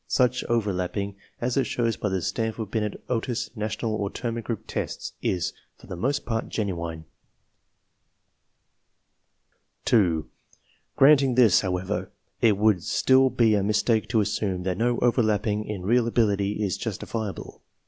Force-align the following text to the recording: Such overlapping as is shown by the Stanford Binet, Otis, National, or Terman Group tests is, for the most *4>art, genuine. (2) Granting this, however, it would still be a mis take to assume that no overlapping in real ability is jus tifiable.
Such 0.07 0.43
overlapping 0.45 1.15
as 1.39 1.57
is 1.57 1.67
shown 1.67 1.91
by 2.01 2.09
the 2.09 2.23
Stanford 2.23 2.71
Binet, 2.71 3.03
Otis, 3.07 3.51
National, 3.55 3.93
or 3.93 4.09
Terman 4.09 4.41
Group 4.41 4.65
tests 4.65 5.13
is, 5.21 5.53
for 5.77 5.85
the 5.85 5.95
most 5.95 6.25
*4>art, 6.25 6.49
genuine. 6.49 7.05
(2) 9.85 10.27
Granting 10.95 11.35
this, 11.35 11.61
however, 11.61 12.09
it 12.41 12.57
would 12.57 12.81
still 12.81 13.29
be 13.29 13.53
a 13.53 13.61
mis 13.61 13.83
take 13.83 14.09
to 14.09 14.21
assume 14.21 14.63
that 14.63 14.79
no 14.79 14.97
overlapping 15.03 15.65
in 15.65 15.83
real 15.85 16.07
ability 16.07 16.53
is 16.63 16.79
jus 16.79 16.97
tifiable. 16.97 17.59